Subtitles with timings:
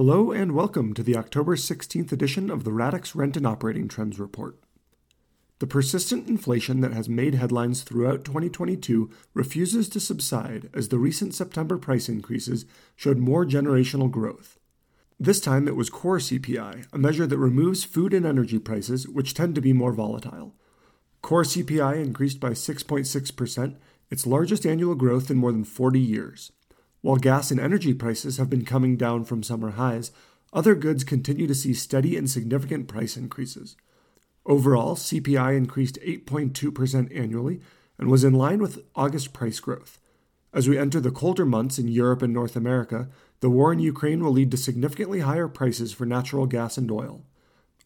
[0.00, 4.18] Hello and welcome to the October 16th edition of the Radix Rent and Operating Trends
[4.18, 4.58] Report.
[5.58, 11.34] The persistent inflation that has made headlines throughout 2022 refuses to subside as the recent
[11.34, 12.64] September price increases
[12.96, 14.58] showed more generational growth.
[15.18, 19.34] This time it was core CPI, a measure that removes food and energy prices, which
[19.34, 20.54] tend to be more volatile.
[21.20, 23.76] Core CPI increased by 6.6%,
[24.10, 26.52] its largest annual growth in more than 40 years.
[27.02, 30.12] While gas and energy prices have been coming down from summer highs,
[30.52, 33.76] other goods continue to see steady and significant price increases.
[34.44, 37.60] Overall, CPI increased 8.2% annually
[37.98, 39.98] and was in line with August price growth.
[40.52, 43.08] As we enter the colder months in Europe and North America,
[43.40, 47.22] the war in Ukraine will lead to significantly higher prices for natural gas and oil.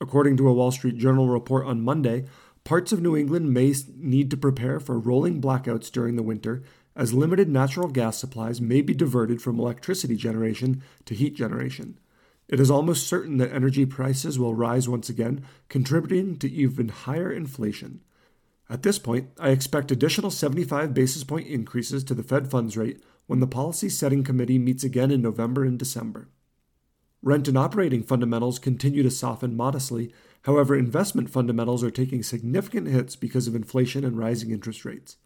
[0.00, 2.24] According to a Wall Street Journal report on Monday,
[2.64, 6.62] parts of New England may need to prepare for rolling blackouts during the winter
[6.96, 11.98] as limited natural gas supplies may be diverted from electricity generation to heat generation.
[12.48, 17.32] It is almost certain that energy prices will rise once again, contributing to even higher
[17.32, 18.00] inflation.
[18.68, 23.02] At this point, I expect additional 75 basis point increases to the Fed funds rate
[23.26, 26.28] when the policy setting committee meets again in November and December.
[27.22, 30.12] Rent and operating fundamentals continue to soften modestly.
[30.42, 35.16] However, investment fundamentals are taking significant hits because of inflation and rising interest rates.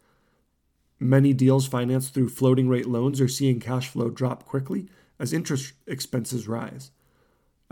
[0.99, 5.73] Many deals financed through floating rate loans are seeing cash flow drop quickly as interest
[5.87, 6.91] expenses rise.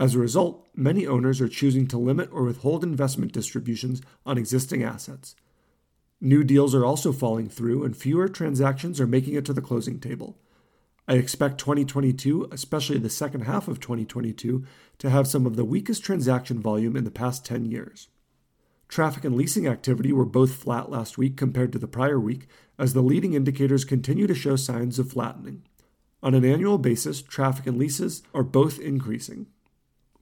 [0.00, 4.82] As a result, many owners are choosing to limit or withhold investment distributions on existing
[4.82, 5.34] assets.
[6.20, 10.00] New deals are also falling through, and fewer transactions are making it to the closing
[10.00, 10.38] table.
[11.06, 14.64] I expect 2022, especially the second half of 2022,
[14.98, 18.08] to have some of the weakest transaction volume in the past 10 years.
[18.88, 22.46] Traffic and leasing activity were both flat last week compared to the prior week,
[22.78, 25.62] as the leading indicators continue to show signs of flattening.
[26.22, 29.46] On an annual basis, traffic and leases are both increasing.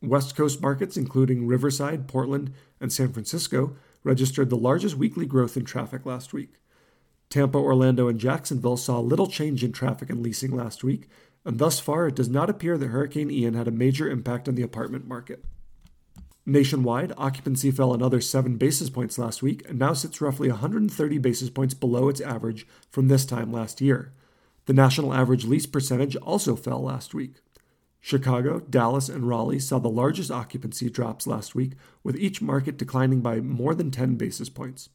[0.03, 5.65] West Coast markets, including Riverside, Portland, and San Francisco, registered the largest weekly growth in
[5.65, 6.55] traffic last week.
[7.29, 11.09] Tampa, Orlando, and Jacksonville saw little change in traffic and leasing last week,
[11.45, 14.55] and thus far it does not appear that Hurricane Ian had a major impact on
[14.55, 15.45] the apartment market.
[16.49, 21.51] Nationwide, occupancy fell another 7 basis points last week and now sits roughly 130 basis
[21.51, 24.13] points below its average from this time last year.
[24.67, 27.35] The national average lease percentage also fell last week.
[28.01, 31.73] Chicago, Dallas, and Raleigh saw the largest occupancy drops last week,
[32.05, 34.91] with each market declining by more than 10 basis points.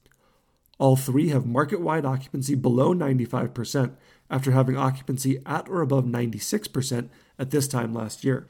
[0.80, 3.96] All three have market wide occupancy below 95%
[4.30, 8.48] after having occupancy at or above 96% at this time last year.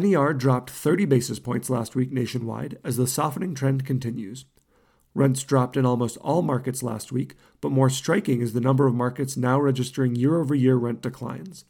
[0.00, 4.44] NER dropped 30 basis points last week nationwide as the softening trend continues.
[5.14, 8.94] Rents dropped in almost all markets last week, but more striking is the number of
[8.94, 11.64] markets now registering year over year rent declines.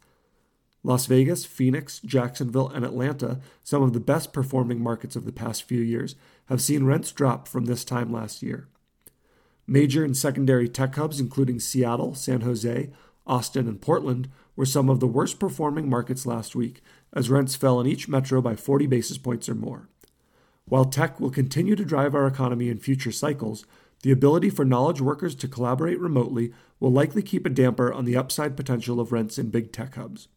[0.83, 5.63] Las Vegas, Phoenix, Jacksonville, and Atlanta, some of the best performing markets of the past
[5.63, 6.15] few years,
[6.47, 8.67] have seen rents drop from this time last year.
[9.65, 12.89] Major and secondary tech hubs, including Seattle, San Jose,
[13.25, 16.81] Austin, and Portland, were some of the worst performing markets last week,
[17.13, 19.87] as rents fell in each metro by 40 basis points or more.
[20.65, 23.65] While tech will continue to drive our economy in future cycles,
[24.03, 28.17] the ability for knowledge workers to collaborate remotely will likely keep a damper on the
[28.17, 30.27] upside potential of rents in big tech hubs.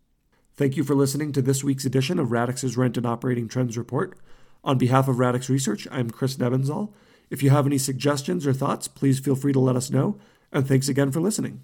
[0.55, 4.17] Thank you for listening to this week's edition of Radix's Rent and Operating Trends Report.
[4.63, 6.93] On behalf of Radix Research, I'm Chris Nebenzahl.
[7.29, 10.19] If you have any suggestions or thoughts, please feel free to let us know,
[10.53, 11.59] and thanks again for listening.